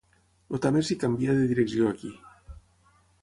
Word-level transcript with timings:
El 0.53 0.61
Tàmesi 0.63 0.97
canvia 1.03 1.35
de 1.41 1.45
direcció 1.53 1.91
aquí. 1.91 2.13